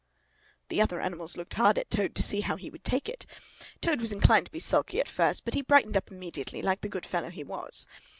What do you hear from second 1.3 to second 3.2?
looked hard at Toad to see how he would take